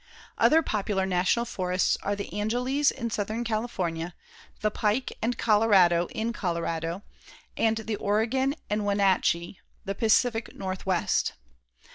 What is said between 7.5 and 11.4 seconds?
and the Oregon and Wenatchee the Pacific Northwest.